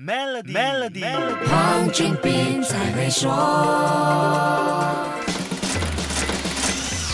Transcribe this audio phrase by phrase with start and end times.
[0.00, 1.02] Melody，Melody，
[1.50, 3.28] 黄俊斌才会说。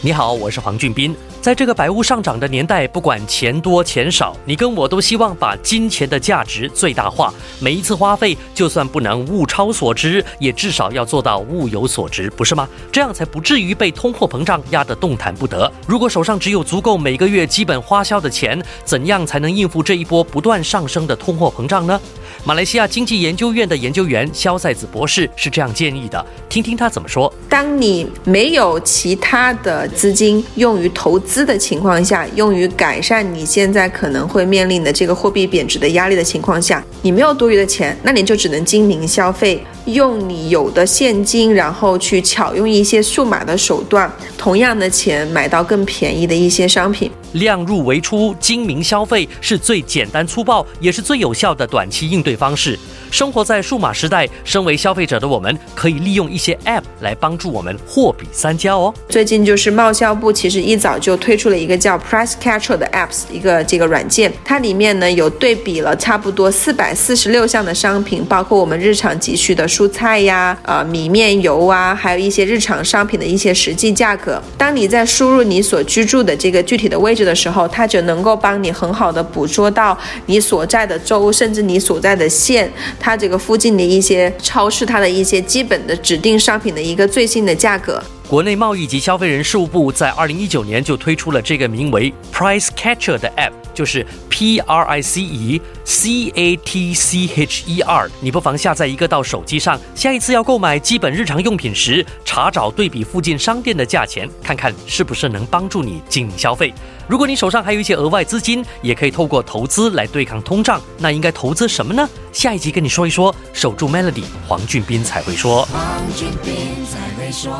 [0.00, 1.12] 你好，我是黄俊斌。
[1.40, 7.34] 在这个百物上涨的年代，不管钱多钱少，你跟我都希望把金钱的价值最大化。
[7.58, 12.68] 每一次花费，就算不能物超所值，也至少要做到物有所值，不是吗？
[12.92, 15.70] 这样才不至于被通货膨胀压得动弹不得。
[15.88, 22.00] 如果手上只有足够每个月基本花销的钱，怎样才能应付这一波不断上升的通货膨胀呢？
[22.48, 27.30] 马来西亚经济研究院的研究员肖赛子博士是这样建议的，听听他怎么说。
[27.46, 47.10] 当你没有其他的资金用于投资的情况下，用于改善你现在可能会面临的这个货币贬值的压力的情况下，你没有多余的钱，那你就只能精明消费，用你有的现金，然后去巧用一些数码的手段，同样的钱买到更便宜的一些商品。
[47.32, 52.78] 量入为出，精明消费是最简单粗暴，也是最有效的短期应对方式。
[53.10, 58.92] 生活在数码时代，身为消费者的我们，可以利用一些 App 来帮助我们货比三家哦。
[59.08, 74.38] 最近就是贸销部其实一早就推出了一个叫 Price Catcher 的 Apps，一个这个软件，它里面呢有对比了差不多四百四十六项的商品，包括我们日常急需的蔬菜呀、呃米面油啊，还有一些日常商品的一些实际价格。
[74.58, 82.70] 当你在输入你所居住的这个具体的位置的时候，它就能够帮你很好的捕捉到你所在的州，甚至你所在的县。
[83.00, 88.02] 它这个附近的一些超市，它的一些基本的指定商品的一个最新的价格。
[88.28, 97.80] 国内贸易及消费人事务部在二零一九年就推出了这个名为 Price Catcher 的 App，就是 P R I C E C A T C H E
[97.80, 98.10] R。
[98.20, 106.70] 你不妨下载一个到手机上，下一次要购买基本日常用品时，查找对比附近商店的价钱，看看是不是能帮助你精明消费。
[107.06, 110.78] 如果你手上还有一些额外资金，也可以透过投资来对抗通胀。
[110.98, 112.06] 那应该投资什么呢？
[112.38, 113.34] 下一集跟你说一说。
[113.52, 115.66] 守住 Melody，黄俊斌才会说。
[115.72, 116.54] 黄俊斌
[116.86, 117.50] 才会说。